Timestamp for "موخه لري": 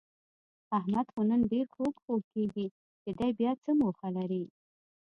3.81-4.43